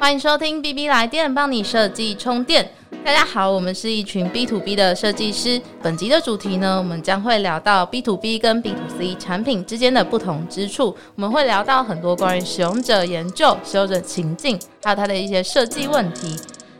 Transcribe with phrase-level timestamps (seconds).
[0.00, 2.70] 欢迎收听 B B 来电，帮你设计充电。
[3.04, 5.60] 大家好，我们是一群 B to B 的设计师。
[5.82, 10.96] 本集的主题呢，我们将会聊到 B to B 跟 B to C 产品之间的不同之处。
[11.16, 16.36] 我们会聊到很多关于使用者研究、使用者情境，还有它的一些设计问题。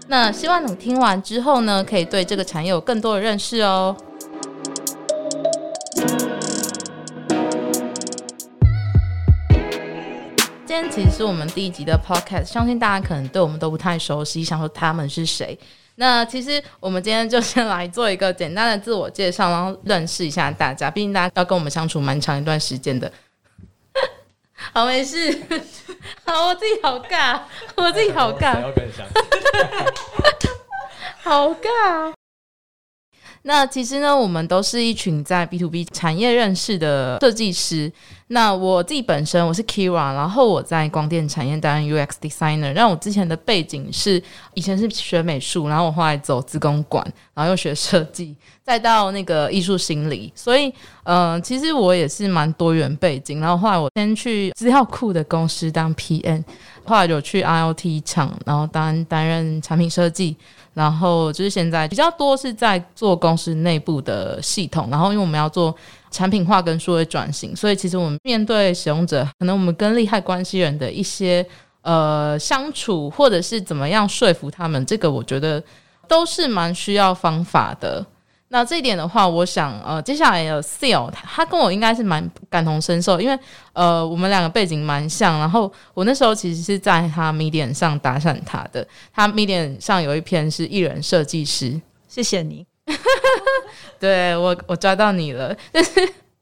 [0.07, 3.95] 那希望你听完之后呢，可以对这个产业有更多的认识哦。
[10.81, 15.59] 天其实是我们第一集的 podcast，相信大家可能对我们都不太熟悉，想说他们是谁。
[15.97, 20.89] 那其实我们今天就先来做一个简单的自我介绍，然后认识一下大家。
[20.89, 23.11] 毕竟大家要跟我们相处蛮长一段时间的。
[24.73, 25.37] 好，没事。
[26.25, 27.41] 好，我自己好尬，
[27.75, 29.05] 我自己好尬，要跟你讲，
[31.19, 32.18] 好尬。
[33.49, 37.91] 那其实呢，我们都是一群在 B to B 产业认识的设计师。
[38.27, 42.71] 那我自己本身我是 Kira，然后我在光电产业担任 UX designer。
[42.75, 50.31] 让我之前的背景是以前是学美术，然后我后来走自工管，然后又学设计， 再到那个艺术心理。
[50.35, 50.71] 所以，
[51.05, 53.41] 呃，其实我也是蛮多元背景。
[53.41, 56.45] 然后后来我先去资料库的公司当 PM，
[56.85, 60.37] 后来有去 IOT 厂，然后担担任产品设计。
[60.75, 65.75] 然后就是现在比较多是在做公司内部的系统，然后因为我们要做
[66.11, 71.45] 产品化跟数位转型，所以其实我们面对使用者，可能我们跟利害关系人的一些
[71.83, 75.63] 呃相处，或者是怎么样说服他们，这个我觉得
[76.07, 78.05] 都是蛮需要方法的。
[78.51, 83.39] 那这一点的话，我想呃，接下来有 Seal，他跟我应该是蛮感同身受，因为
[83.75, 85.39] 呃，我们两个背景蛮像。
[85.39, 92.67] 然后我那时候其实是在他 Medium 上搭讪他的，他 Medium 上有一篇是艺人设计师，谢谢你，
[94.01, 95.91] 对我我抓到你了，但是。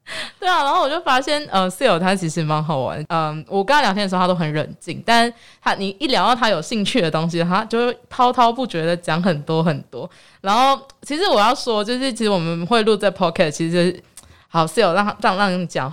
[0.38, 3.04] 对啊，然后我就发现，呃，Seal 他其实蛮好玩。
[3.08, 10.08] 嗯，我跟他聊天的时候，他都很冷静，但他你一聊到他有兴趣的东西，他就会滔滔不绝的讲很多很多。
[10.40, 14.00] 然后，其实我要说，就是其实我们会录在 Pocket，其实
[14.48, 15.92] 好 Seal 让让让你讲，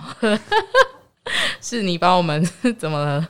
[1.60, 2.42] 是你帮我们
[2.78, 3.28] 怎么了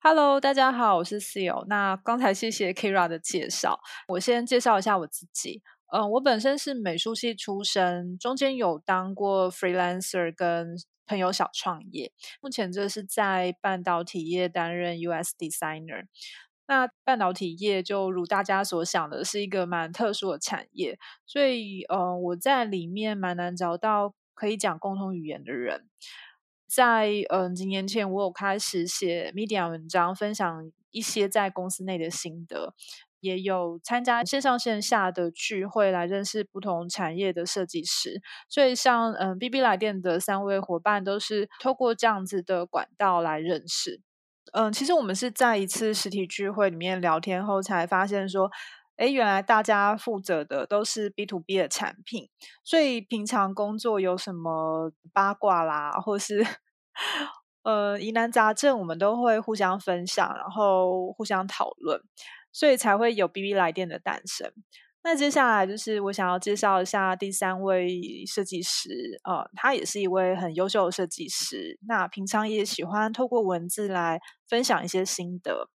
[0.00, 1.64] ？Hello，大家好，我是 Seal。
[1.66, 5.60] 那刚才谢谢 Kira 的介绍，我先介绍一下我自己。
[5.96, 10.74] 嗯，我本身是美术系出身，中间有当过 freelancer 跟
[11.06, 12.10] 朋友小创业。
[12.40, 16.06] 目前这是在半导体业担任 US designer。
[16.66, 25.88] 那半导体业就如大家所想的，是一个蛮特殊的产业，所以呃，我在里面蛮难找到可以讲共同语言的人。
[26.66, 32.74] 在嗯几年前，我有开始写 media 文章，分享一些在公司内的心得。
[33.24, 44.02] 也有参加线上线下的聚会来认识不同产业的设计师，所以像嗯 B B 来电的三位伙伴都是透过这样子的管道来认识。
[44.52, 48.50] 嗯，其实我们是在一次实体聚会里面聊天后才发现说，
[48.96, 52.28] 哎，原来大家负责的都是 B to B 的产品，
[52.62, 56.46] 所以平常工作有什么八卦啦，或是
[57.62, 62.00] 呃疑难杂症，我们都会互相分享，然后互相讨论。
[62.54, 64.50] 所以才会有 B B 来电的诞生。
[65.02, 71.78] 那接下来就是我想要介绍一下第三位设计师，呃，他也是一位很优秀的设计师。
[71.86, 75.68] 那平常也喜欢透过文字来分享一些心得。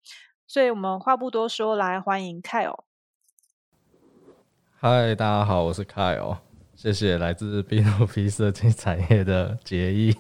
[0.47, 2.85] 所以我们话不多说，来欢迎 Kyle。
[4.79, 6.37] 嗨，大家好，我是 Kyle。
[6.77, 10.15] 谢谢来自 B to B 设计产业的杰毅。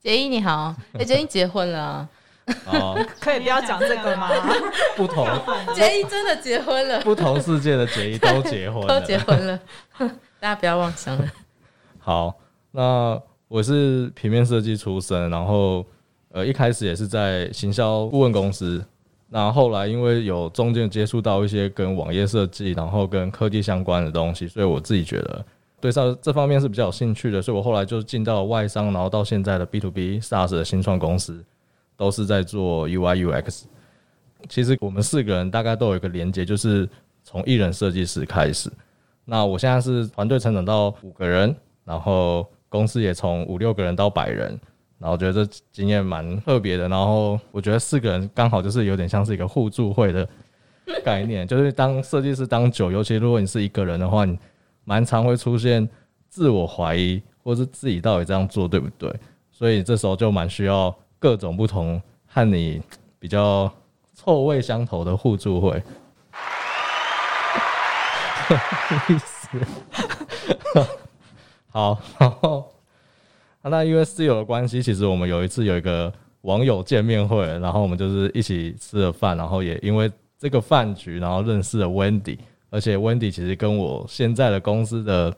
[0.00, 2.08] 杰毅你好，哎，杰毅结婚了。
[2.66, 4.30] 哦，可以不要讲这个吗？
[4.96, 5.26] 不同
[5.74, 9.58] 杰一真的结婚了，不同世界的杰一都结婚，都结婚了，
[10.40, 11.24] 大家不要妄想了。
[11.98, 12.34] 好，
[12.72, 15.84] 那我是平面设计出身，然后
[16.32, 18.84] 呃一开始也是在行销顾问公司，
[19.28, 25.44] 那后来因为有中间接触到一些跟网页设计，然后跟科技相关的东西，所以我自己觉得
[25.80, 31.44] 对上这方面是比较有兴趣的，所以我后来就进到外商，然后到现在的 B to B SaaS 的新创公司。
[32.00, 33.64] 都是在做 UI UX。
[34.48, 36.88] 其实我们四个人大概都有一个连接，就是
[37.22, 38.72] 从艺人设计师开始。
[39.26, 41.54] 那我现在是团队成长到五个人，
[41.84, 44.58] 然后公司也从五六个人到百人，
[44.98, 46.88] 然后觉得这经验蛮特别的。
[46.88, 50.26] 然后我觉得四个人刚好就是有点像是一个互助会的
[51.04, 54.38] 概念，就是当设计师当久，尤其如果你是一个人的话，你
[54.84, 55.86] 蛮常会出现
[56.30, 59.14] 自我怀疑，或是自己到底这样做对不对？
[59.52, 60.96] 所以这时候就蛮需要。
[61.20, 62.82] 各种不同和你
[63.20, 63.72] 比较
[64.16, 65.70] 臭味相投的互助会，
[69.08, 69.48] 意思。
[71.70, 72.72] 好，然后
[73.62, 82.38] 那因为室友的关系，其实我们有一次有一个网友见面会，然后我们就是一起吃了饭，然后也因为这个饭局，然后认识了 Wendy，
[82.70, 85.30] 而且 Wendy 其实跟我现在的公司的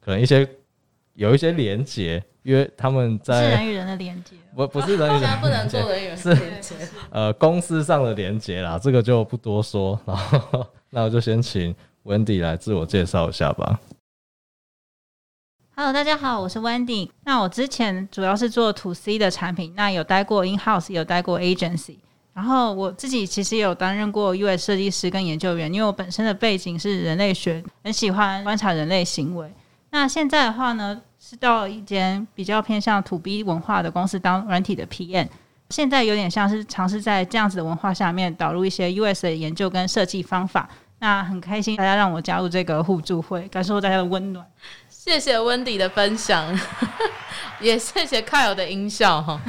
[0.00, 0.46] 可能一些
[1.20, 4.34] 有一些连接，因为他们是人在与人的连接。
[4.56, 6.74] 不不是人与人不能做人员是连接
[7.10, 10.00] 呃公司上的连接啦，这个就不多说。
[10.06, 13.78] 然 后那我就先请 Wendy 来自我介绍一下吧。
[15.76, 17.10] Hello，大家好，我是 Wendy。
[17.24, 21.98] 那我之前主要是做 To C 的产品，那有待过 In House，有待过 Agency。
[22.32, 29.52] 然后我自己其实也有担任过 UI 设计师跟研究员，因为我本身的背景是人类学，很喜欢观察人类行为。
[29.92, 35.28] 那现在的话呢，是到一间比较偏向 To B 文化的公司当软体的 PM。
[35.68, 40.68] 现在有点像是尝试在这样子的文化下面导入一些 US 的研究跟设计方法。
[40.98, 44.44] 那很开心大家让我加入这个互助会，感受大家的温暖。
[44.88, 46.44] 谢谢温迪的分享，
[47.60, 49.40] 也谢谢 Kyle 的音效哈。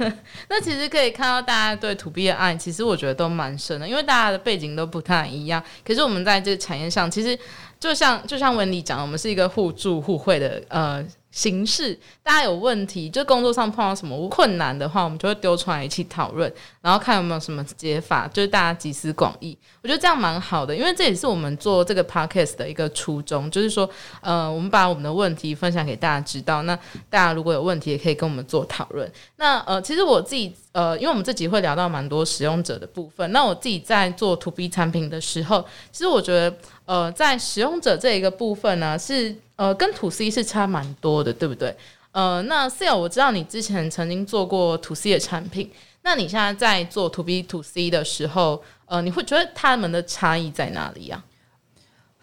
[0.48, 5.62] 那其实可以看到大家对土 B 的爱，其实我觉得都蛮深的，因为大家的背景都不太一样。
[5.84, 7.38] 可是我们在这个产业上，其实
[7.78, 11.04] 就像就像温迪讲，我们是一个互助互惠的呃
[11.36, 11.96] 形式。
[12.22, 16.50] 大家有问题，就工作上碰到什么困难的话，我们就会丢出来一起讨论，
[16.80, 19.56] 然后看有没有什么解法，就是大家集思广益。
[19.82, 23.88] 我觉得这样蛮好的，因为这也是我们做这个 podcast 的一个初衷，就是说，
[24.22, 26.62] 呃，我们把我们的问题分享给大家知道。
[26.62, 26.74] 那
[27.10, 29.10] 大家如果有问题，也可以跟我们做讨论。
[29.36, 33.30] 那呃，其实我自己呃，因为我们这集会聊到蛮多使用者的部分。
[33.30, 36.56] 那我自己在做 to B 产品的时候，其实我觉得
[36.86, 41.76] 呃，在使用者这一个部分呢，是呃跟 to C 是差蛮多的，对不对？
[42.12, 45.70] 呃，那 Sale 我知道你之前曾经做过 to C 的产品，
[46.02, 51.22] 那你现在在做 to B to C 的时候，呃，你会觉得他们的差异在哪里呀、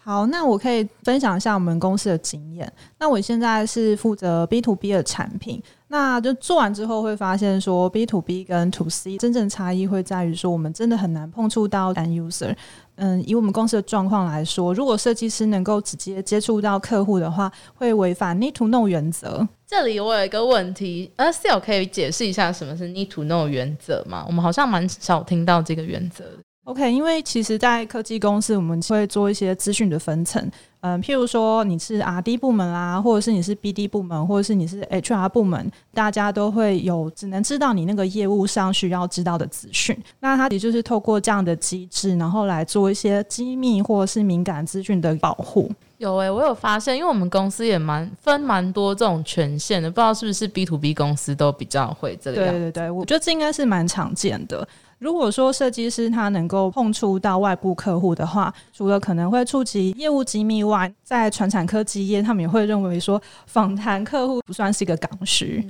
[0.02, 2.70] 好，那我可以分享一下我们公司的经验。
[2.98, 5.62] 那我现在是负责 B to B 的产品，
[5.96, 12.52] 那就做完之后会发现说 B to B 跟 to C 真正差异会在于说，我们真的很难碰触到 end user。
[12.96, 19.46] 嗯，以我们公司的状况来说，如果设计师能够直接接触到客户的话，会违反 need to know 原则。
[19.68, 24.24] 这里我有一个问题，呃，Sil 可以解释一下什么是 Need to Know 原则吗？
[24.26, 26.38] 我们好像蛮少听到这个原则的。
[26.64, 30.50] OK，因为其实，在科技公司，我们会做一些资讯的分层。
[30.80, 39.94] 嗯，譬如说你是 R&D 部门啦，或者是你是 BD 部门，或者是你是 HR 部门，大家都会有只能知道你那个业务上需要知道的资讯。
[40.20, 45.70] 那它也就是透过这样的机制，然后来做一些机密或者是敏感资讯的保护。
[45.98, 52.52] 有诶、我有发现，因为我们公司也蛮分蛮多这种权限的，不知道是不是 B to B 公司都比较会这个样。
[52.54, 54.66] 对对对，我觉得这应该是蛮常见的。
[55.04, 65.62] 如果说设计师他能够碰触到外部客户的话，除了可能会触及业务机密外，在传产科基业，他们也会认为说访谈客户不算是一个刚需。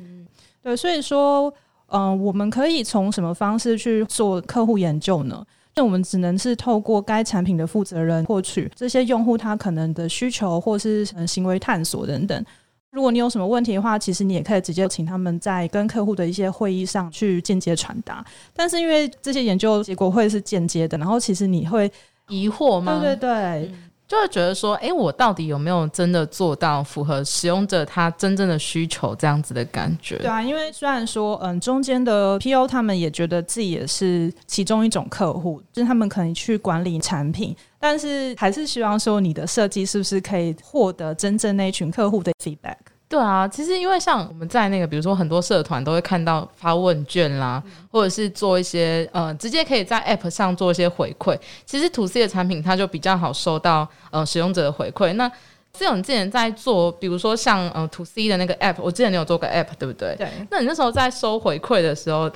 [0.63, 1.53] 对，所以说，
[1.89, 5.45] 嗯、我们可以从什么方式去做客户研究呢？
[5.75, 12.45] 那我们只能是透过该产品的负责人获取这些用户他可能的需求，或是呃行为探索等等。
[12.95, 18.25] 如果你有什么问题的话，其实你也可以直接请他们在跟客户的一些会议上去间接传达。
[18.55, 21.91] 但是因为这些研究结果会是间接的，然后其实你会，
[22.29, 23.01] 疑惑吗？
[23.01, 23.73] 对对对，
[24.07, 30.19] 就会觉得说，诶，我到底有没有真的做到符合使用者他真正的需求这样子的感觉？
[30.19, 42.77] 对啊，因为虽然说，嗯，中间的 PO 他们也觉得自己也是其中一种客户，就是他们可能去管理产品，但是还是希望说你的设计是不是可以获得真正那群客户的 feedback。
[43.07, 51.39] 对啊，其实因为像我们在那个，比如说很多社团都会看到发问卷啦，或者是做一些呃，直接可以在 App 上做一些回馈。
[51.65, 55.13] 其实 To C 的产品它就比较好收到呃使用者的回馈。
[55.13, 55.31] 那
[55.73, 60.17] 这种之前在做，比如说像呃 To C 的那个 App，我记得你有做个 App 对不对？
[60.17, 62.29] 对，那你那时候在收回馈的时候，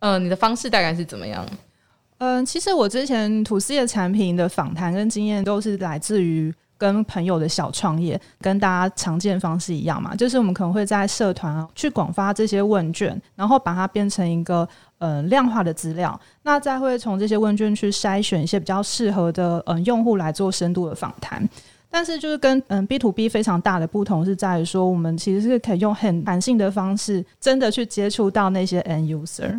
[0.00, 1.46] 呃，你的方式大概是怎么样？
[2.18, 14.66] 嗯，其实我之前吐司的产品的访谈跟经验都是来自于跟朋友的小创业，跟大家常见方式一样嘛，就是我们可能会在社团啊去广发这些问卷，然后把它变成一个
[14.98, 21.46] 呃量化的资料，那再会从这些问卷去筛选一些比较适合的嗯、用户来做深度的访谈。
[21.90, 29.58] 但是就是跟嗯 B to B 非常大的不同是在于说，我们其实是可以用很弹性的方式，真的去接触到那些 end user。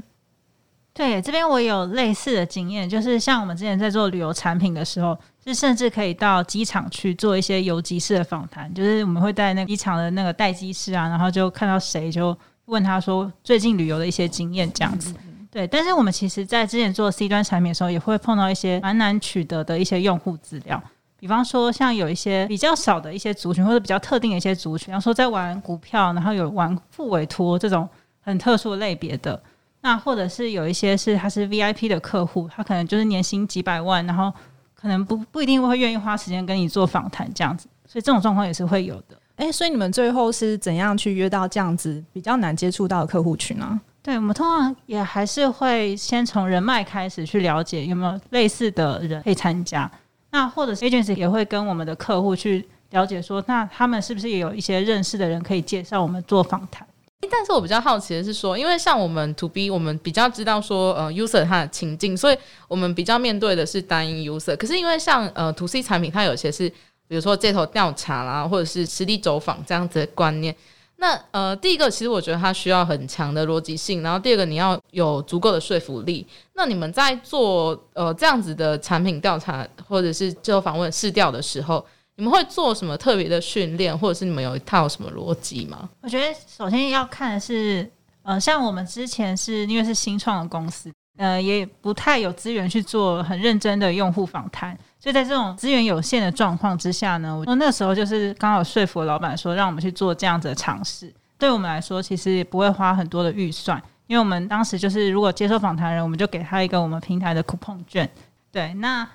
[0.93, 15.15] 对，这边我有类似的经验，就是像我们之前在做旅游产品的时候，是甚至可以到机场去做一些游击式的访谈，就是我们会在那个机场的那个待机室啊，然后就看到谁就问他说最近旅游的一些经验这样子。
[15.51, 20.81] 对，但是我们其实在之前做 C 端产品的时候，也会碰到一些蛮难取得的一些用户资料。
[21.17, 27.87] 比方说，像有一些比较少的一些族群，或者比较特定的一些族群，比方说在玩股票，然后有玩副委托这种
[28.21, 29.41] 很特殊的类别的，
[29.81, 34.31] 那或者是有一些是他是 VIP 的客户，他可能就是年薪几百万，然后
[34.75, 39.17] 可能不不一定会愿意花时间跟你做访谈这样子，所以这种状况也是会有的。
[39.37, 43.79] 哎，所以你们最后是怎样去约到这样子比较难接触到的客户群呢？
[44.01, 49.89] 对我们通常也还是会先从人脉开始去了解有没有类似的人可以参加，
[50.31, 56.85] 那或者是 agency 也会跟我们的客户去了解说，那他们是不是也有一些认识的人可以介绍我们做访谈。
[57.31, 64.55] 但是我比较好奇的是说，因为像我们 to B，我们比较知道说，呃，user 他的情境，所以我们比较面对的是单一 user。
[64.57, 66.69] 可是因为像呃 to C 产品，它有些是
[67.07, 70.55] 比如说街头调查啦，或者是实地走访这样子的观念。
[70.95, 76.25] 那呃，第一个其实我觉得它需要很强的逻辑性，然后第二个你要有足够的说服力。
[76.55, 81.85] 那你们在做呃这样子的产品调查或者是街头访问试调的时候，
[82.19, 85.89] 你们会做什么特别的训练，或者是你们有一套什么逻辑吗？
[86.01, 87.89] 我觉得首先要看的是，
[88.23, 101.09] 呃，像我们之前是因为是新创的公司，呃，也不太有资源去做很认真的用户访谈，所以在这种资源有限的状况之下呢，我那时候就是刚好说服老板说，让我们去做这样子的尝试。
[101.37, 108.11] 对我们来说，其实也不会花很多的预算，因为我们当时就是如果接受访谈人，我们就给他一个我们平台的 coupon 券。
[108.51, 109.07] 对，那。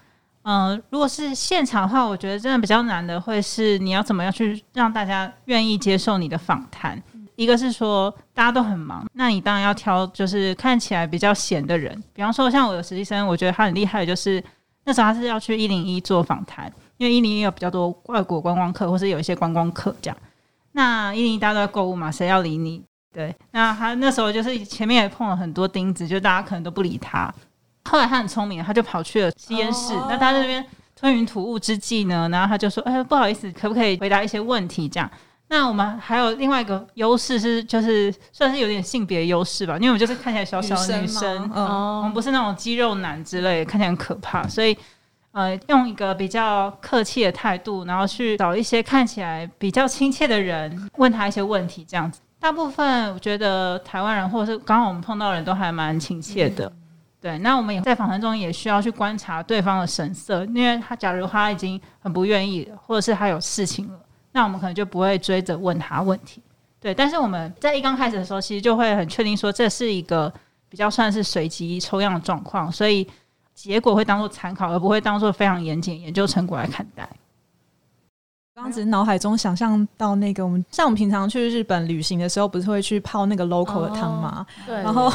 [0.45, 7.03] 嗯，如果是现场的话，我觉得真的比较难的会是你要怎么样去让大家愿意接受你的访谈。
[7.37, 11.93] 一个是说大家都很忙，那你当然要挑就是看起来比较闲的人。
[12.13, 14.43] 比方说像我的实习生，我觉得他很厉害，就是
[14.85, 20.17] 那时候他是要去一零一做访谈，因为一零一有比较多外国观光客，或是有一些观光客这样。
[20.73, 22.85] 那一零一大家都在购物嘛，谁要理你？
[23.13, 27.33] 对，那他那时候就是前面也碰了很多钉子，就大家可能都不理他。
[27.91, 29.93] 后来他很聪明，他就跑去了吸烟室。
[30.09, 30.65] 那他那边
[30.97, 35.11] 吞云吐雾之际呢，然后他就说：“哎，不好意思，可不可以回答一些问题？”这样。
[35.49, 44.49] 那我们还有另外一个优势是，就是算是有点性别优势吧，因为我们就是看起来小小的女生，嗯，我们不是那种肌肉男之类，看起来很可怕。
[44.49, 44.77] 所以，
[45.33, 52.21] 呃，用一个比较客气的态度，然后去找一些看起来比较亲切的人，问他一些问题，这样子。
[52.41, 56.73] 大部分我觉得台湾人或者是刚刚我们碰到的人都还蛮亲切的。
[57.25, 63.99] 对，那我们也在访谈中也需要去观察对方的神色，因为他假如他已经很不愿意，或者是他有事情了，
[64.33, 66.43] 那我们可能就不会追着问他问题。
[66.79, 70.31] 对，但是我们在一刚开始的时候，其实就会很确定说这是一个
[70.69, 73.09] 比较算是随机抽样的状况，所以
[73.55, 77.09] 结果会当做参考，而不会当做非常严谨研究成果来看待。
[78.55, 84.47] 刚只是脑海中想象到那个我们像我们平常去日本旅行的时候，不是会去泡那个 local 的汤吗？
[84.67, 85.11] 对，然后。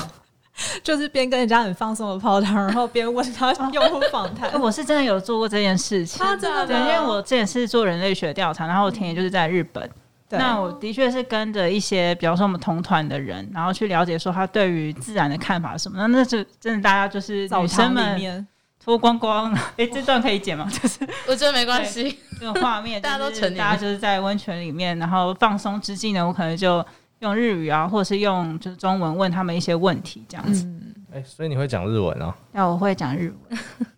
[0.83, 4.51] 就是边跟人家很放松的泡汤，然后边问他 用户访谈。
[4.61, 9.89] 我是真的有做过这件事情，真的对，因为我之前是做人类学调查，然后田野就是在日本。
[10.31, 15.97] 那我的确是跟着一些，比方说我们同团的人，然后去了解说他对于自然的看法是什么。
[15.97, 18.47] 那那是真的，大家就是女生们
[18.83, 19.51] 脱光光。
[19.77, 20.69] 哎，这段可以剪吗？
[20.71, 26.85] 就是我觉得没关系，这个画面 大家都成大家就是在温泉里面，然后放松之际呢，我可能就。
[27.19, 30.67] 用日语啊，或者是用就是中文问他们一些问题，这样子。
[31.11, 32.35] 哎，所以你会讲日文啊？
[32.51, 33.59] 那我会讲日文。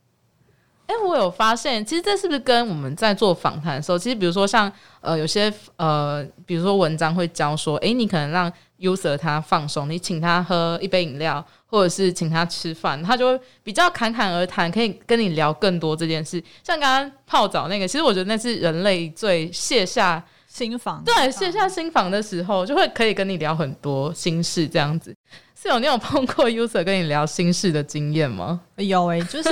[0.88, 16.44] 哎，我有发现，其实这是不是跟我们在做访谈的时候，其实比如说像呃有些呃，比如说文章会教说，哎，你可能让 user 他放松，你请他喝一杯饮料，或者是请他吃饭，他就会比较侃侃而谈，可以跟你聊更多这件事。
[16.64, 20.22] 像刚刚泡澡那个，其实我觉得那是人类最卸下。
[20.54, 25.16] 新房对线下新房的时候，就会可以跟你聊很多心事，这样子。
[25.56, 28.60] 是有你有碰过 user 跟你聊心事的经验吗？
[28.76, 29.50] 有诶，就是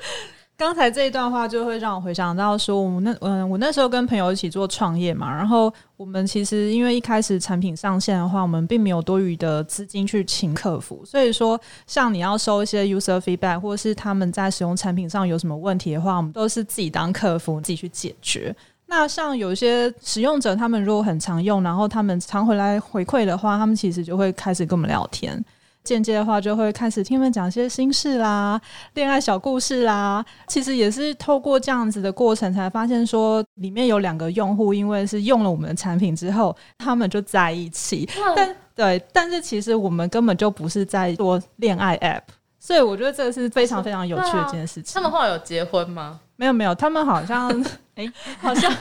[0.54, 18.54] 刚才这一段话就会让我回想到说，我那嗯，我那时候跟朋友一起做创业嘛，然后我们其实因为一开始产品上线的话，我们并没有多余的资金去请客服，所以说像你要收一些 user feedback，或者是他们在使用产品上有什么问题的话，我们都是自己当客服自己去解决。
[18.86, 25.42] 那像有些使用者，他们如果很常用，然后他们常回来回馈的话，他们其实就会开始跟我们聊天，
[25.82, 28.60] 间接的话就会开始听他们讲一些心事啦、
[28.94, 30.24] 恋爱小故事啦。
[30.46, 38.08] 其实也是透过这样子的过程，才发现说里面有两个用户，因为是用了我们的产品之后，他们就在一起。
[38.36, 42.22] 但对，但是其实我们根本就不是在做恋爱 App，
[42.64, 44.94] 所以我觉得这个是非常非常有趣的一件事情。
[44.94, 46.18] 他们后来有结婚吗？
[46.36, 47.62] 没有没有，他们好像
[47.94, 48.72] 哎，好像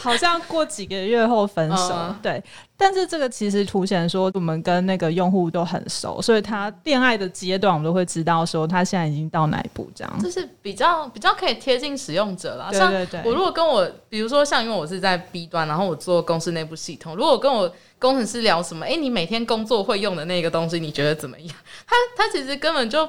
[0.00, 2.40] 好像过几个月后分手，对。
[2.76, 10.22] 但是这个其实凸显说，我们跟那个用户都很熟，所以他恋爱的阶段，我们都会知道说他现在已经到哪一步，这样。
[10.22, 12.68] 就是比较比较可以贴近使用者啦。
[12.70, 13.22] 对对对。
[13.24, 17.70] 我如果跟我，比如说像因为我是在 B 端，然后我做公司内部系统，如果跟我
[18.04, 18.84] 工程师聊什么？
[18.84, 21.48] 哎，你每天工作会用的那个东西，你觉得怎么样？
[21.88, 23.08] 他他其实根本就，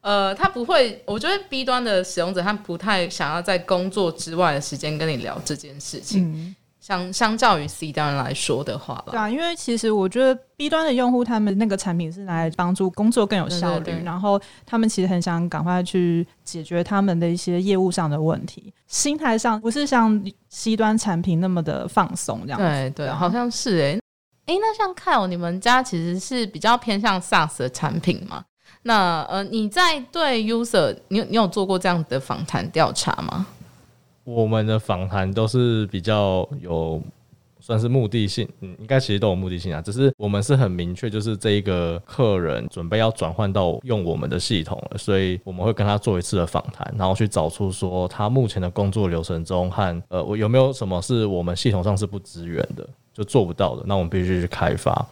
[0.00, 1.00] 呃，他不会。
[1.06, 6.56] 我觉得 B 端的使用者他不太想要在工作之外的时间跟你聊这件事情。
[6.80, 22.58] 相相较于 C 端来说的话吧，对啊，因为其实我觉得 B 端的用户他们那个产品是来帮助工作更有效率，然后他们其实很想赶快去解决他们的一些业务上的问题，心态上不是像 C 端产品那么的放松这样。
[22.58, 24.00] 对对，好像是哎
[24.46, 28.44] 哎，那像 Kyle，你们家其实是比较偏向 SaaS 的产品嘛？
[28.82, 33.46] 那呃，你在对 User，你你有做过这样的访谈调查吗？
[34.24, 37.00] 我们的访谈都是比较有
[37.62, 39.80] 算是目的性，嗯，应该其实都有目的性啊。
[39.80, 55.06] 只是我们是很明确，就是这一个客人准备要转换到用我们的系统了，所以我们会跟他做一次的访谈，然后去找出说他目前的工作流程中和呃，我有没有什么是我们系统上是不支援的，就做不到的，那我们必须去开发。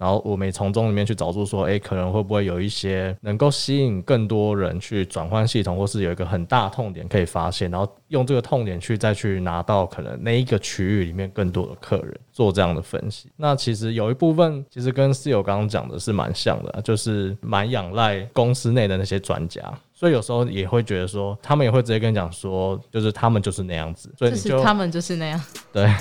[0.00, 13.28] 然后我们从中里面去找出说，哎，可能会不会有一些能够吸引更多人去转换系统，或是有一个很大痛点可以发现，然后用这个痛点去再去拿到可能那一个区域里面更多的客人做这样的分析。
[13.36, 25.38] 那其实有一部分其实跟室友刚刚讲的是蛮像的，就是蛮仰赖公司内的那些专家，所以有时候也会觉得说，他们也会直接跟你讲说，就是他们就是那样子，所以就他们就是那样，
[25.74, 25.94] 对。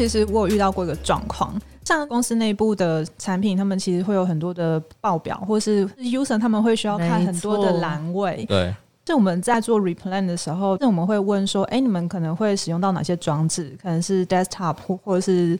[0.00, 1.54] 其实我有遇到过一个状况，
[1.84, 8.46] 像公司内部的产品，他们其实会有很多的报表，或是 user 他们会需要看很多的栏位。
[8.48, 13.76] 对，就我们在做 replan 的时候，那我们会问说，哎，你们可能会使用到哪些装置？
[13.82, 15.54] 可能是 desktop 或者是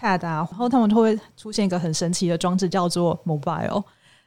[0.00, 3.82] pad 啊，然后他们就会出现一个很神奇的装置，叫做 mobile。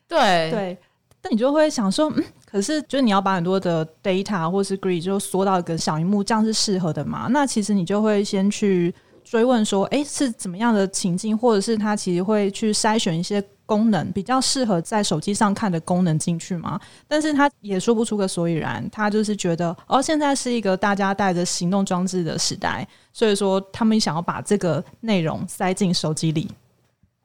[0.10, 0.77] 对对，
[1.22, 7.27] 但你就会想说，嗯，可是就是你要把很多的 data 或是 grid 就缩到一个小荧幕，这样是适合的嘛？
[7.29, 8.94] 那其实你就会先去。
[9.29, 16.79] 追问说：“哎，是怎么样的情境，或者是他其实会去筛选一些功能比较适合在手机上看的功能进去吗？
[17.07, 26.50] 但是他也说不出个所以然，他就是觉得哦，现在是一个大家带着行动装置的时代，所以说他们想要把这个内容塞进手机里。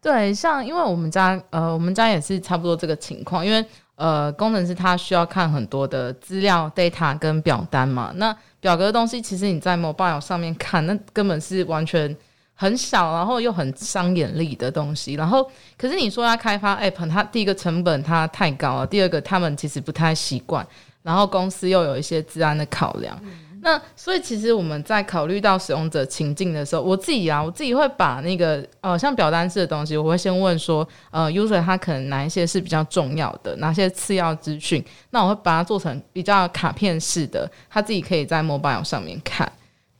[0.01, 3.65] 对，像因为我们家呃，我们家也是差不多这个情况，因为。”
[3.97, 8.13] 呃，工程师他需要看很多的资料、data 跟表单嘛。
[8.17, 12.17] 那表格的东西，其实你在 mobile 上面看，那根本是完全
[12.55, 15.15] 很小，然后又很伤眼力的东西。
[15.15, 20.67] 然后，可是你说要开发 app，它第一个成本它太高了，第二个他们其实不太习惯，
[21.03, 23.17] 然后公司又有一些治安的考量。
[23.65, 39.51] 那所以其实我们在考虑到使用者情境的时候，我自己啊，我自己会把那个呃像表单式的东西，我会先问说，呃，user 他可能哪一些是比较重要的，哪些次要资讯，那我会把它做成比较卡片式的，他自己可以在 mobile 上面看，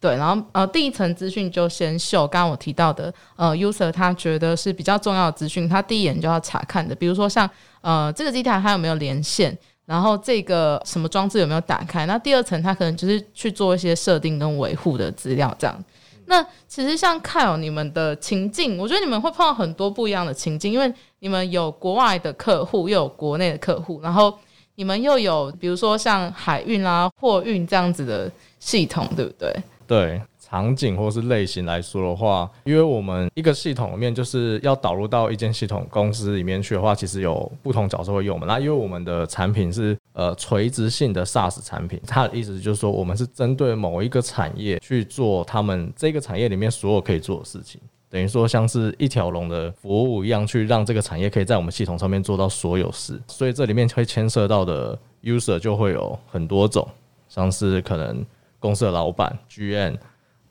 [0.01, 7.49] 对，然后呃第一层资讯就先秀，刚刚我提到的呃 user 他觉得是比较重要的资讯，他第一眼就要查看的，比如说像
[7.81, 9.57] 呃这个机台还有没有连线。
[9.85, 12.07] 然后这个什么装置有没有打开？
[12.07, 15.85] 那第二层它可能就是去做一些设定跟维护的资料这样。
[16.27, 24.33] 那其实像看哦，你们的情境，我觉得你们会碰到很多不一样的情境，因为你们有国外的客户，又有国内的客户，然后
[24.77, 29.55] 你们又有比如说像海运啊、货运这样子的系统，对不对？
[29.87, 30.23] 对。
[30.53, 38.47] 场景或是类型来说的话，因为我们一个系统里面就是要导入到一间系统公司里面去的话，其实有不同角色会用嘛。
[38.47, 53.19] 那因为我们的产品是呃垂直性的 SaaS 产品，它的意思就是说，我们是针对某一个产业去做他们这个产业里面所有可以做的事情，等于说像是一条龙的服务一样，去让这个产业可以在我们系统上面做到所有事。
[53.27, 56.87] 所以这里面会牵涉到的 user 就会有很多种，
[57.27, 58.23] 像是可能
[58.59, 59.97] 公司的老板 GM。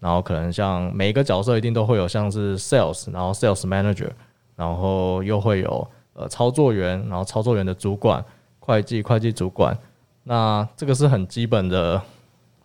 [0.01, 4.09] 然后可能像每一个角色一定都会有像是 sales，然后 sales manager，
[4.55, 8.25] 然后又会有呃操作员，然后操作员的主管，
[8.59, 9.77] 会计会计主管。
[10.23, 12.01] 那这个是很基本的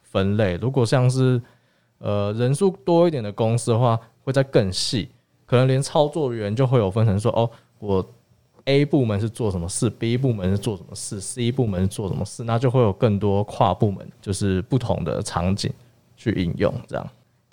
[0.03, 0.55] 分类。
[0.57, 1.40] 如果像是
[1.99, 5.11] 呃人数多一点的公司的话，会再更细，
[5.44, 8.05] 可能连操作员就会有分成说哦，我
[8.64, 15.72] A 部门是做什么事，B 部门是做什么事，C 部门是做什么事，那就会有更多跨部门，就是不同的场景
[16.16, 17.07] 去应用这样。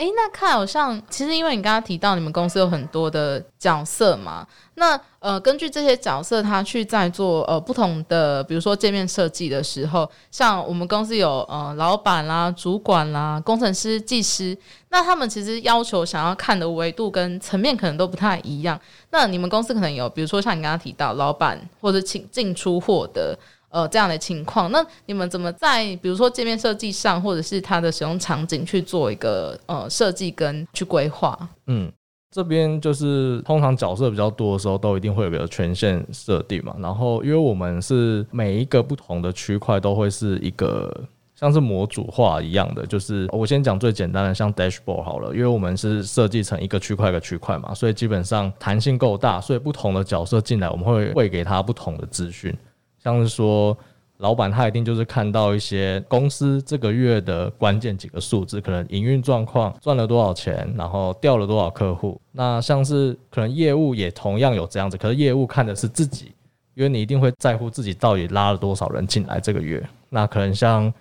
[0.04, 14.58] 哎，那看好像其实因为你刚刚提到你们公司有很多的角色嘛，那呃，根据这些角色，他去在做呃不同的，比如说界面设计的时候，像我们公司有呃老板啦、主管啦、工程师、技师，
[14.90, 18.78] 那他们其实要求想要看的维度跟层面可能都不太一样。
[19.10, 23.40] 那你们公司可能有，比如说像你刚刚提到老板或者请进出货的。
[23.74, 31.36] 呃，这样的情况，那你们怎么在比如说界面设计上，或者是它的使用场景去做一个呃设计跟去规划？
[31.66, 31.92] 嗯，
[32.30, 36.76] 这边就是通常角色比较多的时候，都一定会有个权限设定嘛。
[36.78, 40.96] 然后，因为我们是每一个不同的区块都会是一个
[41.34, 52.56] 像是模组化一样的，就是我先讲最简单的，像 dashboard 好了，因为我们是设计成一个区块一个区块嘛，所以基本上弹性够大，所以不同的角色进来，我们会喂给他不同的资讯。
[53.04, 53.78] 像是说，
[54.18, 62.22] 老板他一定就是看到一些公司这个月的关键几个数字，可能营运状况赚了多少钱，然后掉了多少客户。
[62.32, 66.32] 那像是可能业务也同样有这样子，可是业务看的是自己，
[66.76, 69.86] 因为你一定会在乎自己到底拉了多少人进来这个月。
[70.10, 70.94] 那可能像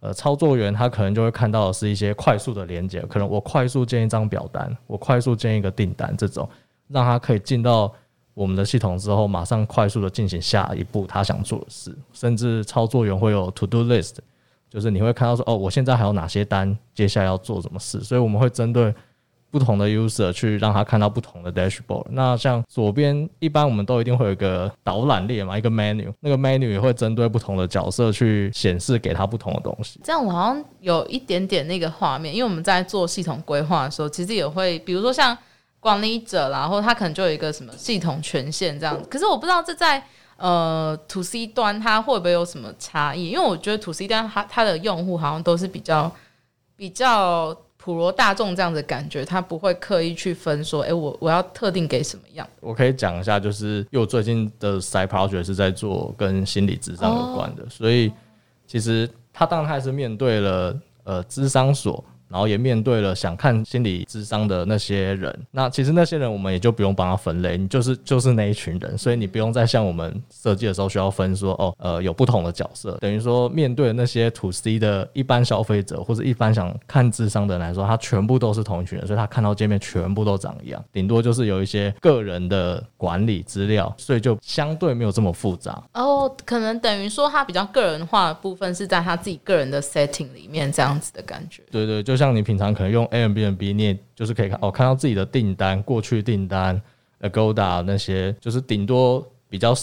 [0.00, 6.48] 呃操作员，他可能就会看到的是一些快速的连接，可能我快速建一张表单，我快速建一个订单，这种
[6.88, 7.92] 让他可以进到。
[8.32, 14.14] 我们的系统之后，马上快速的进行下一步他想做的事，甚至操作员会有 to do list，
[14.70, 18.94] 就是你会看到说，哦，我现在还有哪些单，接下来要做什么事，所以我们会针对
[19.50, 22.06] 不同的 user 去让他看到不同的 dashboard。
[22.10, 30.00] 那像左边一般我们都一定会有一个导览列嘛，一个 menu，那个 menu 也会针对不同的角色去显示给他不同的东西。
[30.04, 35.36] 这样我好像有一点点那个画面，因为我们在做系统规划的时候，其实也会，比如说像。
[35.80, 40.02] 管理者，然后他可能就有一个什么系统权限这样子，可是我不知道这在
[40.36, 43.30] 呃 to C 端它会不会有什么差异？
[43.30, 46.12] 因为我觉得 to C 端它它的用户好像都是比较
[46.76, 52.46] 比较普罗大众这样的感觉，他不会刻意去分说，哎，我我要特定给什么样。
[52.60, 58.12] 我可以讲一下，就是因为我最近的 side project 是在做跟心理智商有关的，所以
[58.66, 62.04] 其实他当然还是面对了呃智商所。
[62.30, 85.82] 然后也面对了想看心理智商的那些人，那其实那些人我们也就不用帮他分类，你就是就是那一群人，所以你不用再像我们设计的时候需要分说哦，呃，有不同的角色，等于说面对那些 to C 的一般消费者或者一般想看智商的人来说，他全部都是同一群人，所以他看到界面全部都长一样，顶多就是有一些个人的管理资料，所以就相对没有这么复杂。
[85.94, 91.64] 哦，可能等于说他比较个人化的部分是在他自己个人的 setting 里面这样子的感觉。
[91.72, 92.19] 对对，就。
[92.20, 96.78] 像你平常可能用 A M B N B，你也就是可以看哦，看到自己的订单、过去订单、
[97.22, 99.74] Agoda 那些，就是顶多比较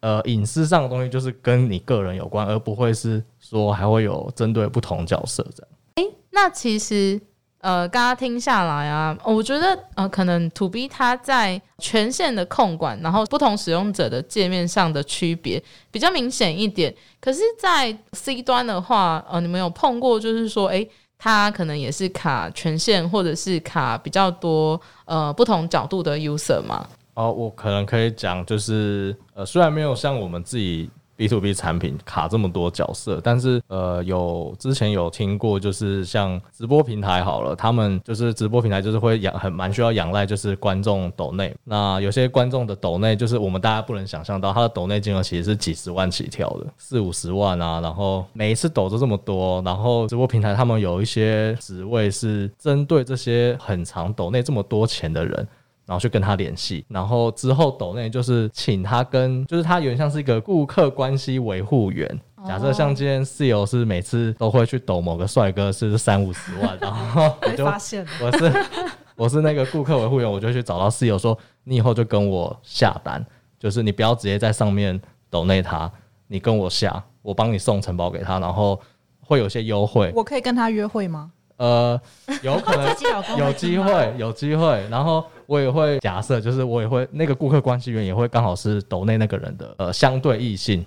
[0.00, 5.70] 呃隐私上的东西，就是跟你个人有关，而不会是说还会有针对不同角色这样。
[5.94, 7.18] 哎，那其实
[7.62, 16.94] 呃，刚刚听下来啊，我觉得呃，可能 To B 它在权限的控管，然后不同使用者的界面上的区别比较明显一点。
[17.18, 20.86] 可是，在 C 端的话，呃，你们有碰过就是说，哎。
[21.18, 26.86] 它可能也是卡权限，或者是卡比较多呃不同角度的 user 嘛？
[27.14, 30.88] 哦，我可能可以讲，就是呃，虽然没有像我们自己。
[31.18, 41.52] B to B 产品卡这么多角色，但是呃，有之前有听过，就是像直播平台好了，他们就是直播平台就是会养很蛮需要仰赖，就是观众抖内。
[41.64, 47.80] 那有些观众的抖内，就是我们大家不能想象到，他的抖内金额其实是几十万起跳的，四五十万啊。
[47.80, 55.48] 然后每一次抖都这么多，然后直播平台他们有一些职位是针对这些很长抖内这么多钱的人。
[55.88, 62.06] 然后去跟他联系，然后之后抖内就是请他跟，就是他有点像是一个顾客关系维护员。
[62.46, 68.52] 假设像今天室友是每次都会去抖某个帅哥是三五十万，然后 我就发现我是
[69.16, 73.24] 我是那个顾客维护员，我就去找到室友说，你以后就跟我下单，
[73.58, 75.90] 就是你不要直接在上面抖内他，
[76.26, 78.78] 你跟我下，我帮你送城堡给他，然后
[79.20, 80.12] 会有些优惠。
[80.14, 81.32] 我可以跟他约会吗？
[81.58, 82.00] 呃，
[82.42, 82.88] 有可能
[83.38, 84.86] 有机会，有机会。
[84.90, 90.86] 然后我也会假设，就是我也会那个顾客关系员也会刚好是抖内那个人的呃相对异性，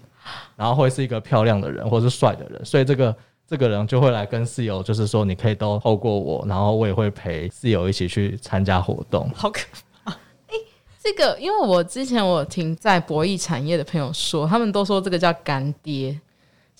[0.55, 9.29] 然后会是一个漂亮的人或是帅的人，所以这个这个人就会来跟室友，就是说你可以都透过我，然后我也会陪室友一起去参加活动。
[9.35, 9.59] 好可
[10.05, 10.11] 怕！
[10.47, 10.55] 哎，
[11.03, 16.17] 这个因为我之前我听在博弈产业的朋友说，他们都说这个叫干爹。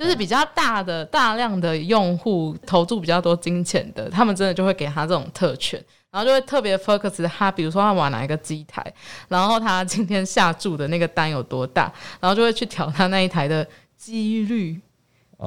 [0.02, 8.84] 就是比较大的、大量的用户投注比较多金钱的，他们真的就会给他这种特权，然后就会特别 focus 他，比如说他玩哪一个机台，
[9.28, 11.84] 然后他今天下注的那个单有多大，
[12.20, 14.82] 然后就会去调他那一台的几率。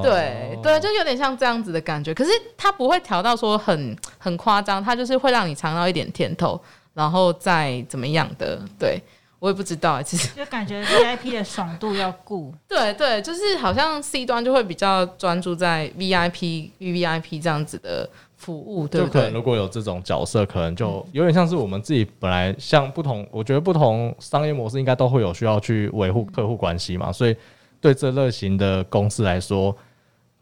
[0.02, 2.14] 对、哦对，就有点像这样子的感觉。
[2.14, 6.60] 可是他不会调到说很很夸张，他就是会让你尝到一点甜头，
[6.92, 8.60] 然后再怎么样的。
[8.78, 9.02] 对
[9.44, 12.50] 我也不知道欸，其实就感觉 VIP 的爽度要顾。
[12.66, 19.12] 对对，就是好像 C 端就会比较专注在 VIP、VVIP 这样子的服务，对不对？
[19.12, 27.36] 就可能如果有这种角色，可能就有点像是我们自己本来像不同，我觉得不同商业模式应该都会有需要去维护客户关系嘛，所以
[27.82, 29.76] 对这类型的公司来说，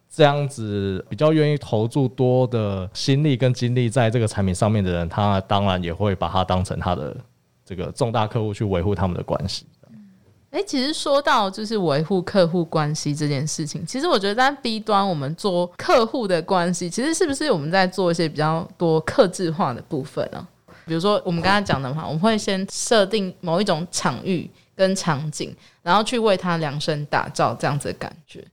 [0.09, 7.17] 这样子比较愿意投注多的心力跟精力在这个产品上面的人，他当然也会把它当成他的
[7.75, 9.65] 这个重大客户去维护他们的关系。
[10.51, 20.47] 哎、其实说到就是维护客户关系这件事情，其实我觉得在 B 端我们做客户的关系，其实是不是我们在做一些比较多克制化的部分呢、
[20.85, 28.47] 比如说我们刚才讲的嘛，我们会先设定某一种场域跟场景，然后去为他量身打造这样子的感觉。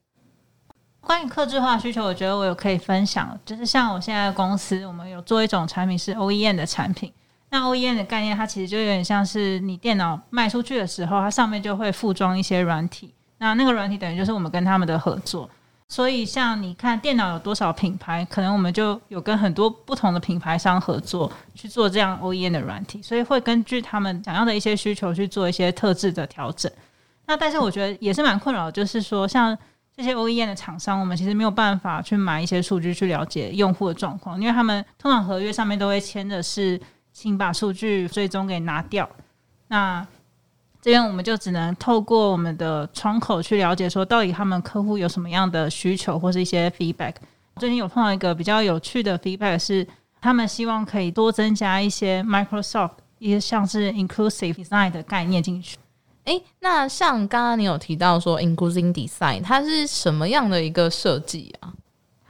[1.01, 7.12] 关于客制化需求，我觉得我有可以分享，就是像我现在的公司，我们有做一种产品是 OEM 的产品。
[7.51, 13.13] 那 OEM 的概念，它其实就有点像是你电脑卖出去的时候，它上面就会附装一些软体。
[13.39, 15.49] 那那个软体等于就是我们跟他们的合作。
[15.88, 26.71] 所以像你看电脑有多少品牌，可能我们就有跟很多不同的品牌商合作去做这样 OEM 的软体，所以会根据他们想要的一些需求去做一些特制的调整。
[27.25, 29.57] 那但是我觉得也是蛮困扰，就是说像
[29.97, 36.79] 这些 OEM 的厂商，我们其实没有办法去买一些数据去了解用户的状况，因为他们通常合约上面都会签的是，
[37.12, 39.10] 请把数据追踪给拿掉。
[39.67, 40.06] 那
[40.82, 47.15] 这边我们就只能透过我们的窗口去了解，说到底他们客户有什么样的需求或是一些 feedback。
[47.58, 49.86] 最近有碰到一个比较有趣的 feedback 是，
[50.22, 55.78] 他们希望可以多增加一些 Microsoft 一些像是 inclusive design 的概念进去。
[56.24, 61.74] 诶，那像刚刚你有提到说 inclusive design，它是什么样的一个设计啊？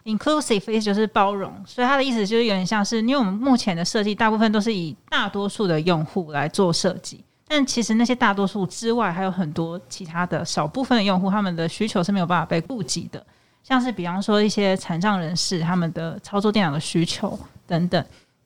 [0.09, 13.25] Inclusive 意思就是包容，所以它的意思就是有点像是，因为我们目前的设计大部分都是以大多数的用户来做设计，但其实那些大多数之外，还有很多其他的少部分的用户，他们的需求是没有办法被顾及的，
[13.63, 18.03] 像是比方说一些残障人士他们的操作电脑的需求等等。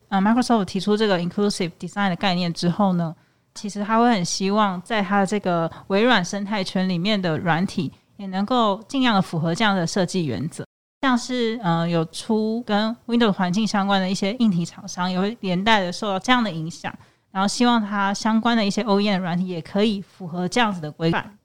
[0.10, 3.16] 呃，Microsoft 提出这个 inclusive design 的概念之后呢，
[3.56, 10.64] 其实他会很希望在它的这个微软生态圈里面的软体也能够尽量的符合这样的设计原则。
[11.04, 16.96] 像是呃有出跟 Windows 环境相关的一些硬体厂商，也会连带的受到这样的影响，
[17.30, 21.38] 然后希望它相关的一些 OEM 软体也可以符合这样子的规范。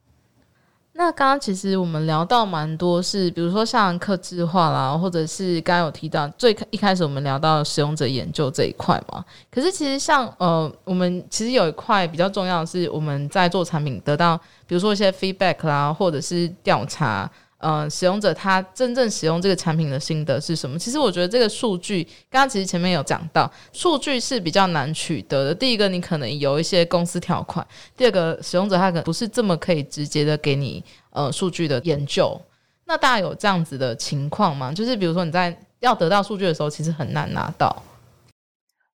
[0.93, 9.25] 那刚刚其实我们聊到蛮多是，比如说像客制化啦，或者是刚刚有提到最一开始我们聊到使用者研究这一块嘛。
[9.51, 17.29] 可是其实像呃，我们其实有一块比较重要的是，我们在做产品得到，比如说一些 feedback 啦，或者是调查。
[17.59, 20.79] 呃，使用者他真正使用这个产品的心得是什么？
[20.79, 25.53] 其实我觉得这个数据，刚刚其实前面有讲到，数据是比较难取得的。
[25.53, 27.65] 第一个，你可能有一些公司条款；
[27.97, 32.39] 第二个，使用者他可能不是这么可以直接的给你呃数据的研究。
[32.85, 34.73] 那大家有这样子的情况吗？
[34.73, 37.83] 就是比如说你在要得到数据的时候，其实很难拿到。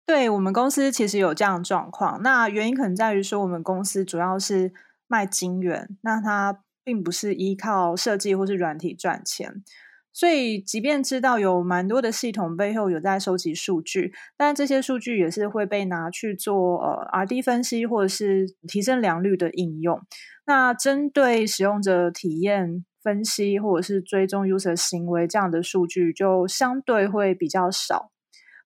[0.05, 4.71] 对我们公司其实有这样的状况，那原因可能在于说，我们公司主要是
[5.07, 6.59] 卖金元，那它
[6.91, 9.63] 并不是依靠设计或是软体赚钱，
[10.11, 20.01] 所以即便知道有蛮多的系统背后有在收集数据，但这些数据也是会被拿去做呃 R&D 分析或者是提升良率的应用。
[20.45, 28.11] 那针对使用者体验分析或者是追踪 user 行为这样的数据，就相对会比较少。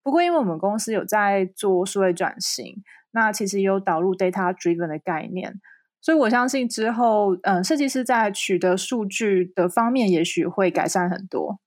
[0.02, 5.62] 不过，因为我们公司有在做数位转型，那其实有导入 data driven 的概念。
[6.06, 11.58] 所以我相信之后，嗯，设计师在取得数据的方面，也许会改善很多。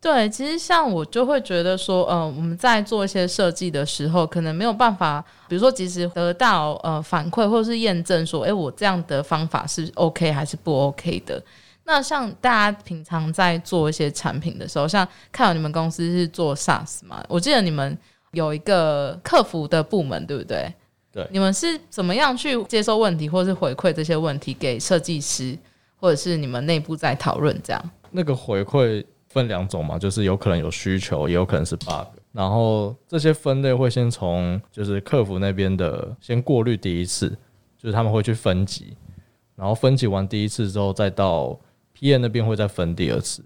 [0.00, 11.42] 对，其实像我就会觉得说，嗯、我们在做一些设计的时候，可能没有办法，比如说及时得到呃反馈或是验证说，诶，我这样的方法是 OK 还是不 OK 的。
[11.86, 17.98] 那像大家平常在做一些产品的时候，像看到你们公司是做 SaaS 嘛，我记得你们
[18.30, 20.72] 有一个客服的部门，对不对？
[21.18, 25.58] 对你们是怎么样去接收问题，或是回馈这些问题给设计师，
[25.96, 27.90] 或者是你们内部在讨论这样？
[28.12, 32.06] 那个回馈分两种嘛，就是有可能有需求，也有可能是 bug。
[32.30, 37.28] 然后这些分类会先从就是客服那边的先过滤第一次，
[37.76, 38.96] 就是他们会去分级，
[39.56, 41.58] 然后分级完第一次之后，再到
[41.92, 43.42] P N 那边会再分第二次，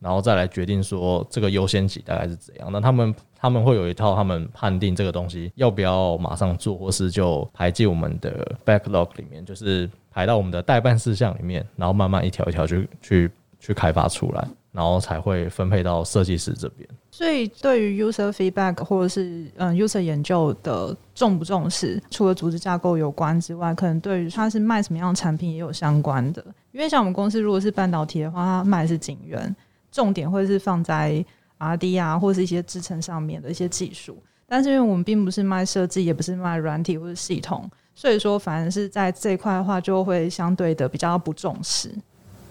[0.00, 2.72] 然后再来决定说这个优先级大概是怎样。
[2.72, 16.88] 那他们他们会有一套他们判定这个东西要不要马上做，或是就排进我们的 backlog 里面，就是排到我们的代办事项里面，然后慢慢一条一条去去去开发出来，然后才会分配到设计师这边。
[17.10, 26.44] 所以对于 user feedback 或者是嗯 user 研究的重不重视，除了组织架构有关之外，可能对于它是卖什么样的产品也有相关的。
[26.70, 29.52] 因为像我们公司如果是半导体的话，它卖的是晶圆，
[29.90, 31.24] 重点会是放在
[31.62, 34.20] R&D 啊，或者是一些支撑上面的一些技术。
[34.46, 41.88] 但是因为我们并不是卖设计，也不是卖软体或者系统，所以说反而是在这一块的话，就会相对的比较不重视。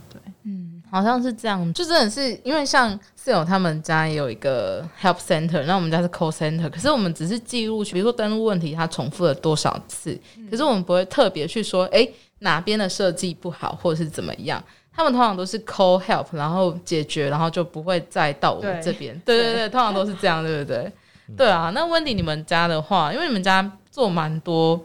[0.10, 10.20] 对嗯，好像是这样，就真的是因为像室友他们家也有一个 help center，那我们家是 call center，可是我们只是记录，比如说登录问题它重复了多少次，
[10.50, 12.08] 可是我们不会特别去说，哎，
[12.40, 14.62] 哪边的设计不好或者是怎么样，
[14.96, 19.18] 他们通常都是 call help，然后解决，然后就不会再到我们这边。
[19.26, 20.92] 对对对，通常都是这样，对不对？
[21.38, 24.80] 对啊，那温迪你们家的话，因为你们家做蛮多，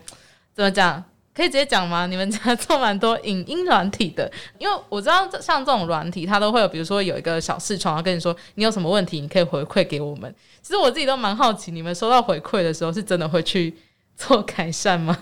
[0.55, 1.03] 怎么讲？
[1.35, 2.07] 可以直接讲吗？
[2.07, 10.35] 你们家做蛮多影音软体的，因为我知道像这种软体，它都会有，比如说有一个小视窗，跟你说你有什么问题，你可以回馈给我们。
[10.63, 13.77] 其实我自己都蛮好奇，你们收到回馈的时候，是真的会去
[14.17, 15.15] 做改善吗？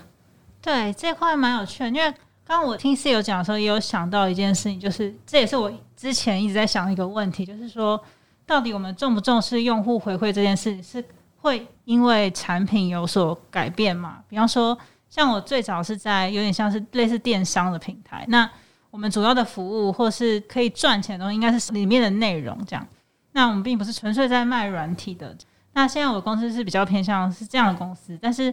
[0.63, 2.15] 对，这块蛮有趣的，因为
[2.47, 8.01] 刚我听室友讲的时候，也有想到一件事情，就是这也是我之前一直在想的一个问题，就是说
[8.47, 11.05] 到底我们重不重视用户回馈这件事，是
[11.39, 14.23] 会因为产品有所改变吗？
[14.29, 14.77] 比方说。
[15.11, 18.51] 像我最早是在有点像是类似电商的平台，那
[18.91, 22.85] 我们主要的服务或是可以赚钱的东西，应该是里面的内容这样。
[23.31, 25.37] 那我们并不是纯粹在卖软体的。
[25.75, 28.53] 那现在我公司是比较偏向是这样的公司，但是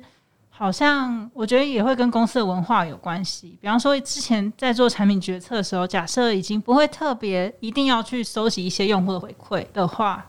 [0.62, 3.58] 好像我觉得也会跟公司的文化有关系。
[3.60, 10.24] 比方说，之前在做产品决策的时候，假设已经不会特别一定要去收集一些用户的回馈的话。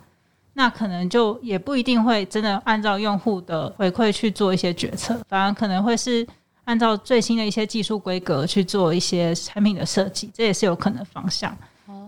[0.55, 6.27] 那可能就也不一定会真的按照用户的回馈去做一些决策，反而可能会是
[6.65, 11.55] 按照最新的一些技术规格去做一些产品的设计，这也是有可能方向。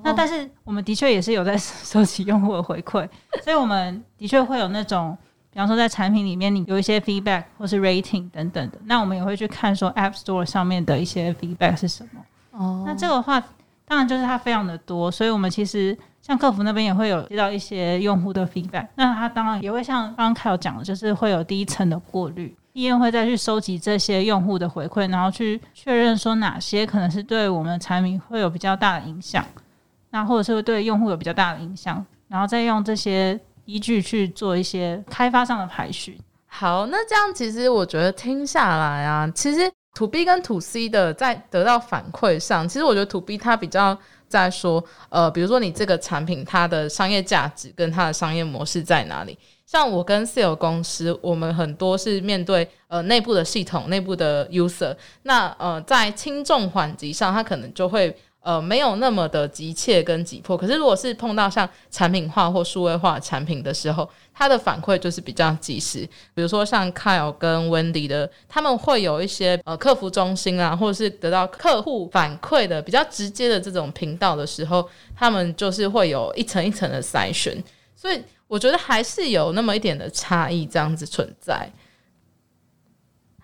[0.03, 3.07] 那但是我们的确也是有在 收集用户的回馈，
[3.43, 5.15] 所以我们的确会有那种，
[5.55, 12.21] 比方说在产品里面你有一些 feedback 或是 rating 等等的，那我们也会去看说 App Store 上面的一些 feedback 是什么。
[12.51, 13.41] 哦，那这个话
[13.87, 15.97] 当然就是它非常的多，所以我们其实。
[16.27, 29.45] 像客服那边也会有接到一些用户的 feedback，那他当然也会像刚刚凯有讲的，就是会有第一层的过滤，医院会再去收集这些用户的回馈，然后去确认说哪些可能是对我们产品会有比较大的影响，
[30.13, 36.19] 那或者是会对用户有比较大的影响，然后再用这些依据去做一些开发上的排序。
[36.47, 43.99] 好，那这样其实我觉得听下来啊，其实 to B 跟 to C 的在得到反馈上，其实我觉得 to B 它比较。
[44.27, 49.39] 在说，呃，比如说你这个产品它的商业价值跟它的商业模式在哪里？
[49.65, 58.17] 像我跟 sale 公司，我们很多是面对呃内部的系统、内部的 user，那呃在轻重缓急上，它可能就会。
[58.45, 60.55] 呃，没有那么的急切跟急迫。
[60.55, 66.07] 可是，如果是碰到像产品化或数位化产品的时候，它的反馈就是比较及时。
[66.35, 77.57] 比如说，像 Kyle 跟 Wendy 的，他们会有一些呃客服中心啊，或者是得到客户反馈的比较直接的这种频道的时候，他们就是会有一层一层的筛选。
[77.97, 81.67] 所以，我觉得还是有那么一点的差异这样子存在。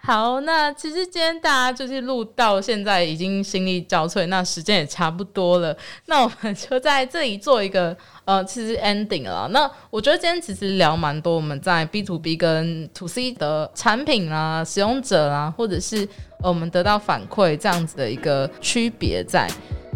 [0.02, 9.46] 好，那其实今天大家就是录到现在已经心力交瘁，那时间也差不多了，那我们就在这里做一个 呃，其实 ending 了。
[9.52, 16.08] 那我觉得今天其实聊蛮多，我们在 B to B 跟 To C 的产品啊、使用者啊，或者是
[16.42, 19.48] 我们得到反馈这样子的一个区别在。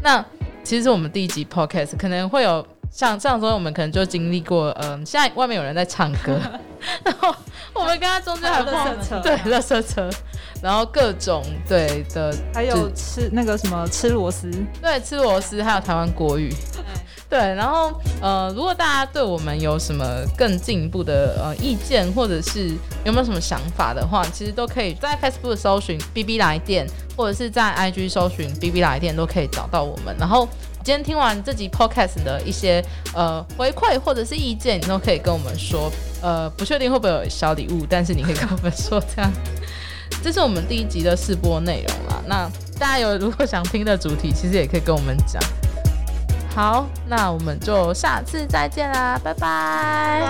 [0.03, 0.23] 那
[0.63, 6.39] 其实我们第一集 Podcast 可能会有像上周，我们可能就经历过，嗯，现在外面有人在唱歌，
[7.05, 7.35] 然后。
[7.75, 8.67] 我们跟他中间还有
[9.03, 10.09] 车，对，热车车，
[10.63, 14.49] 然后各种对的，还有吃那个什么吃螺丝，
[14.81, 16.55] 对，吃螺丝，还有台湾国语，
[17.29, 20.07] 对，然后呃，如果大家对我们有什么
[20.39, 22.69] 更进一步的呃意见，或者是
[23.05, 30.49] 有没有什么想法的话，其实都可以在 Facebook 搜寻 B B 来电，或者是在 IG 搜寻 B B 来电，都可以找到我们，然后。
[30.85, 35.91] 今天听完这集 podcast 的一些呃回馈或者是意见，你都可以跟我们说。
[36.21, 39.31] 呃，不确定会不会有小礼物，但是你可以跟我们说这样。
[40.23, 42.23] 这是我们第一集的试播内容啦。
[42.27, 45.43] 那大家有如果想听的主题，其实也可以跟我们讲。
[46.55, 50.23] 好，那我们就下次再见啦，拜拜。